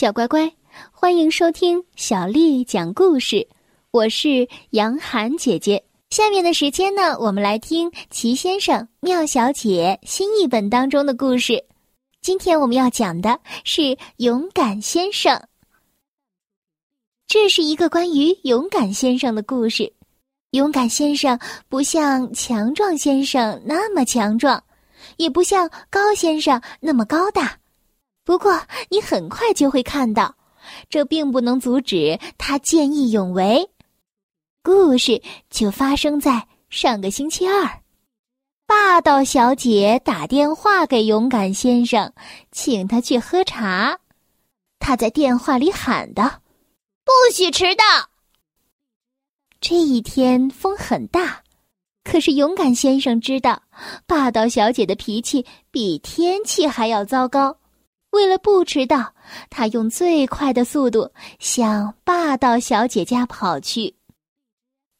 [0.00, 0.50] 小乖乖，
[0.90, 3.46] 欢迎收听小丽讲故事。
[3.90, 5.84] 我是杨涵姐姐。
[6.08, 11.62] 下面的时间呢，我们来听齐先生、妙小姐新译本当中的故事。
[12.22, 15.38] 今天我们要讲的是勇敢先生。
[17.26, 19.92] 这是一个关于勇敢先生的故事。
[20.52, 21.38] 勇敢先生
[21.68, 24.64] 不像强壮先生那么强壮，
[25.18, 27.59] 也不像高先生那么高大。
[28.30, 30.36] 不过，你很快就会看到，
[30.88, 33.68] 这并不能阻止他见义勇为。
[34.62, 37.80] 故事就发生在上个星期二，
[38.68, 42.12] 霸道小姐打电话给勇敢先生，
[42.52, 43.98] 请他去喝茶。
[44.78, 46.40] 他在电话里喊道
[47.04, 47.84] ：“不许迟到。”
[49.60, 51.42] 这一天风很大，
[52.04, 53.60] 可是勇敢先生知道，
[54.06, 57.56] 霸道小姐的脾气比天气还要糟糕。
[58.10, 59.14] 为了不迟到，
[59.48, 63.94] 他用最快的速度向霸道小姐家跑去。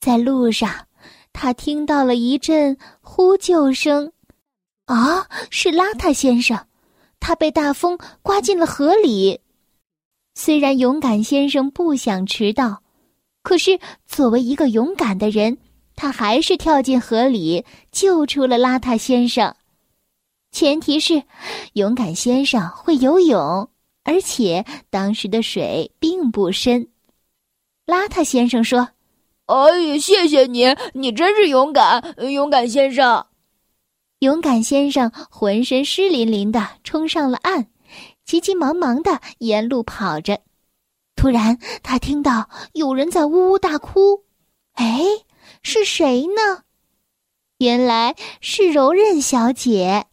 [0.00, 0.86] 在路上，
[1.32, 4.12] 他听到了一阵呼救声，
[4.86, 6.66] 啊，是邋遢先生，
[7.18, 9.40] 他被大风刮进了河里。
[10.34, 12.82] 虽然勇敢先生不想迟到，
[13.42, 15.58] 可是作为一个勇敢的人，
[15.96, 19.54] 他还是跳进河里救出了邋遢先生。
[20.52, 21.22] 前提是，
[21.74, 23.68] 勇敢先生会游泳，
[24.04, 26.88] 而且当时的水并不深。
[27.86, 28.88] 邋遢先生说
[29.46, 33.26] ：“哎，谢谢你，你真是勇敢，勇敢先生。”
[34.20, 37.68] 勇敢先生浑身湿淋淋的冲上了岸，
[38.26, 40.38] 急急忙忙的沿路跑着。
[41.16, 44.24] 突然，他听到有人在呜呜大哭。
[44.74, 45.04] 哎，
[45.62, 46.64] 是谁呢？
[47.58, 50.06] 原来是柔韧小姐。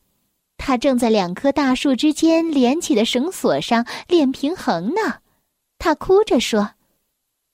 [0.67, 5.19] 他正在两棵大树之间连起的绳索上练平衡呢，
[5.79, 6.59] 他哭着说：“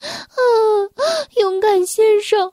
[0.01, 0.09] 啊，
[1.37, 2.51] 勇敢先生，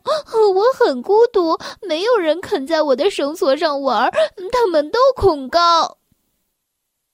[0.54, 4.12] 我很孤独，没有人肯在我的绳索上玩，
[4.52, 5.96] 他们都恐高。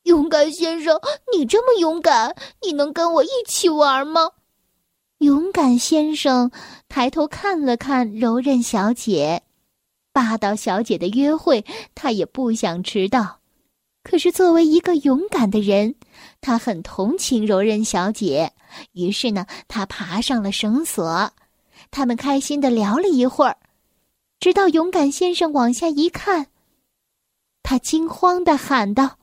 [0.03, 1.01] 勇敢先生，
[1.33, 4.33] 你这么勇敢，你能跟我一起玩吗？”
[5.19, 6.51] 勇敢先生
[6.89, 9.45] 抬头看了看柔韧小姐。
[10.17, 11.63] 霸道小姐的约会，
[11.95, 13.41] 他也不想迟到。
[14.03, 15.95] 可是作为一个勇敢的人，
[16.41, 18.55] 他很同情柔韧小姐。
[18.93, 21.33] 于是呢，他爬上了绳索。
[21.91, 23.59] 他们开心的聊了一会儿，
[24.41, 26.47] 直到勇敢先生往下一看，
[27.63, 29.19] 他惊慌的喊道：“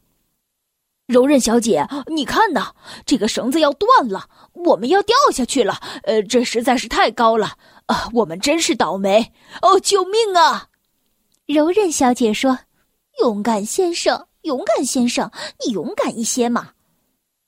[1.10, 5.80] 柔韧小姐，你看呐，这个绳子要断了，我们要掉下去了。
[6.04, 8.08] 呃，这实在是太高了啊！
[8.14, 9.34] 我们真是倒霉
[9.64, 9.80] 哦！
[9.80, 10.70] 救命啊！”
[11.46, 12.58] 柔韧小姐说
[13.22, 16.72] ：“勇敢先生，勇敢先生，你勇敢一些嘛！”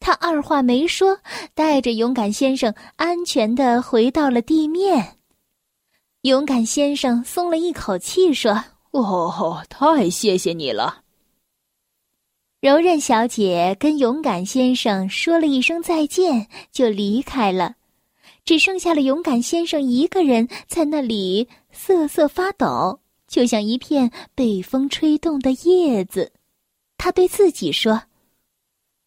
[0.01, 1.17] 他二话没说，
[1.53, 5.17] 带着勇敢先生安全的回到了地面。
[6.22, 8.61] 勇敢先生松了一口气，说
[8.91, 11.01] ：“哦，太谢谢你了。”
[12.59, 17.75] 柔韧小姐跟勇敢先生说了一声再见，就离开了，
[18.44, 23.00] 只剩下了勇敢先生一个人在那里瑟瑟发抖。
[23.28, 26.31] 就像一片被风吹动的叶子，
[26.97, 28.03] 他对自己说：“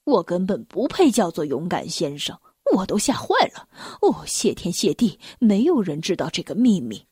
[0.05, 2.39] 我根本不配叫做勇敢先生，
[2.75, 3.69] 我都吓坏了。
[4.01, 7.05] 哦，谢天谢地，没有人知道这个秘密。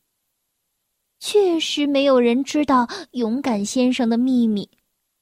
[1.19, 4.69] 确实没有人知道勇敢先生的秘密，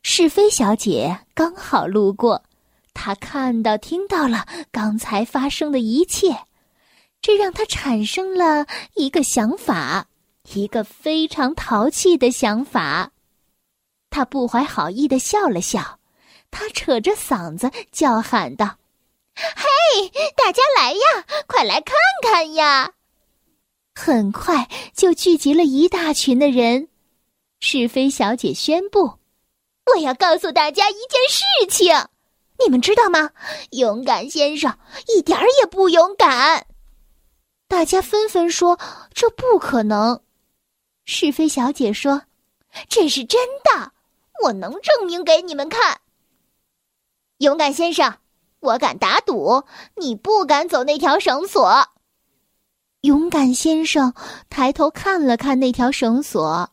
[0.03, 2.43] 是非小姐刚好路过，
[2.95, 6.47] 她看到、听到了刚才发生的一切。
[7.21, 10.07] 这让他产生了一个想法，
[10.53, 13.11] 一个非常淘气的想法。
[14.11, 15.99] 他不怀好意的笑了笑，
[16.51, 18.79] 他扯着嗓子叫喊道
[19.35, 21.01] ：“嘿，大家来呀，
[21.47, 22.93] 快来看看呀！”
[23.95, 26.89] 很快就聚集了一大群的人。
[27.61, 29.19] 是非小姐宣布
[29.93, 31.93] ：“我要告诉大家一件事情，
[32.65, 33.31] 你们知道吗？
[33.73, 34.79] 勇敢先生
[35.09, 36.68] 一点儿也不勇敢。”
[37.69, 38.81] 大家纷纷说
[39.13, 40.23] ：“这不可能。”
[41.05, 42.23] 是非小姐说
[42.89, 43.93] ：“这是真的，
[44.45, 46.01] 我能证明给你们看。”
[47.39, 48.17] 勇敢先生，
[48.61, 49.65] 我敢打赌，
[49.97, 51.89] 你不敢走那条绳索。
[53.03, 54.13] 勇敢先生
[54.51, 56.71] 抬头看了看那条绳索，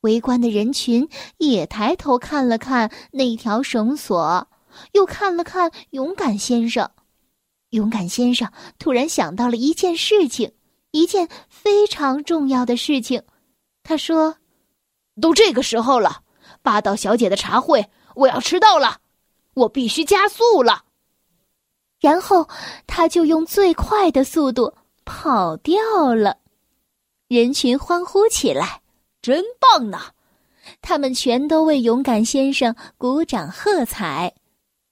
[0.00, 4.48] 围观的人群也抬头看了看那条绳索，
[4.92, 6.90] 又看了看勇敢先生。
[7.70, 10.52] 勇敢先生突然想到了一件事情，
[10.92, 13.22] 一件非常重要的事情。
[13.82, 14.36] 他说
[15.20, 16.22] ：“都这个时候了，
[16.62, 18.98] 霸道小姐的茶会，我要迟到了，
[19.54, 20.84] 我必须加速了。
[22.00, 22.48] 然后
[22.86, 24.74] 他就用最快的速度
[25.04, 26.36] 跑掉了。
[27.28, 28.80] 人群欢呼起来
[29.22, 30.00] ：“真棒呢！”
[30.82, 34.34] 他们全都为勇敢先生鼓掌喝彩。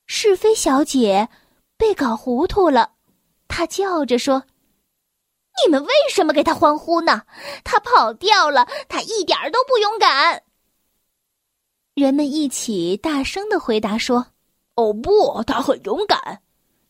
[0.07, 1.29] 是非小姐
[1.77, 2.93] 被搞糊涂了，
[3.49, 4.45] 他叫着说
[5.65, 7.23] ：“你们为什么给他欢呼呢？
[7.65, 10.43] 他跑掉了，他一点都不勇敢。”
[11.95, 14.27] 人们一起大声的回答说
[14.75, 16.41] ：“哦不，他很勇敢。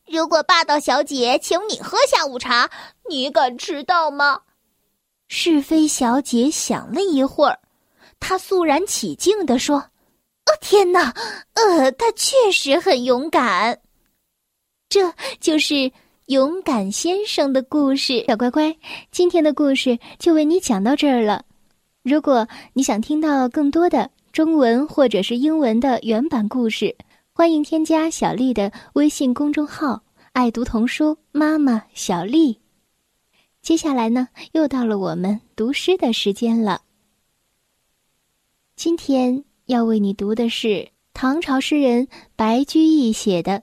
[0.06, 2.70] 如果霸道小姐请你喝下午茶，
[3.08, 4.42] 你敢迟到吗？”
[5.28, 7.58] 是非小姐想了一会儿，
[8.20, 9.78] 她肃然起敬地说
[10.46, 11.14] ：“哦天哪，
[11.54, 13.80] 呃，他确实很勇敢。
[14.94, 15.90] 这就是
[16.26, 18.76] 勇敢先生的故事。”小乖乖，
[19.10, 21.44] 今天的故事就为你讲到这儿了。
[22.04, 26.94] 如果你想听到更多的，中文或者是英文的原版故事，
[27.32, 30.00] 欢迎添加小丽的微信公众号
[30.30, 32.60] “爱读童书妈妈小丽”。
[33.62, 36.82] 接下来呢，又到了我们读诗的时间了。
[38.76, 42.06] 今天要为你读的是唐朝诗人
[42.36, 43.52] 白居易写的《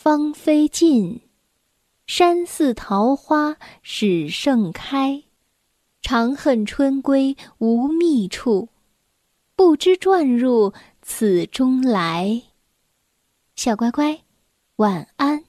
[0.00, 1.22] 芳菲尽，
[2.06, 5.24] 山寺桃花始盛开，
[6.00, 8.68] 长恨春归无觅处。
[9.56, 10.72] 不知转入
[11.02, 12.44] 此中来，
[13.56, 14.20] 小乖乖，
[14.76, 15.47] 晚安。